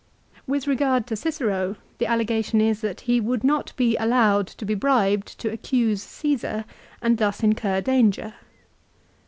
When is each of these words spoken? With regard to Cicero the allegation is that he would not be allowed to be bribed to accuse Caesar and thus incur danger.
With 0.47 0.65
regard 0.65 1.05
to 1.05 1.15
Cicero 1.15 1.75
the 1.99 2.07
allegation 2.07 2.59
is 2.59 2.81
that 2.81 3.01
he 3.01 3.21
would 3.21 3.43
not 3.43 3.71
be 3.75 3.95
allowed 3.97 4.47
to 4.47 4.65
be 4.65 4.73
bribed 4.73 5.27
to 5.37 5.51
accuse 5.51 6.01
Caesar 6.01 6.65
and 7.03 7.19
thus 7.19 7.43
incur 7.43 7.81
danger. 7.81 8.33